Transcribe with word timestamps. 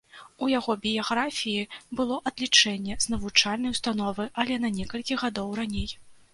У 0.43 0.47
яго 0.59 0.75
біяграфіі 0.85 1.67
было 1.99 2.17
адлічэнне 2.31 2.99
з 3.07 3.13
навучальнай 3.17 3.77
установы, 3.79 4.29
але 4.43 4.61
на 4.67 4.75
некалькі 4.81 5.23
гадоў 5.25 5.57
раней. 5.65 5.89